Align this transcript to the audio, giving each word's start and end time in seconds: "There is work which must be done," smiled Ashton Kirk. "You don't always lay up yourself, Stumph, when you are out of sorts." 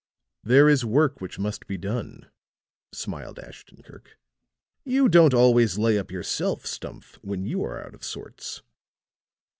"There 0.43 0.67
is 0.67 0.83
work 0.83 1.21
which 1.21 1.37
must 1.37 1.67
be 1.67 1.77
done," 1.77 2.27
smiled 2.91 3.37
Ashton 3.37 3.83
Kirk. 3.83 4.17
"You 4.83 5.07
don't 5.07 5.35
always 5.35 5.77
lay 5.77 5.99
up 5.99 6.09
yourself, 6.09 6.65
Stumph, 6.65 7.19
when 7.21 7.45
you 7.45 7.63
are 7.63 7.85
out 7.85 7.93
of 7.93 8.03
sorts." 8.03 8.63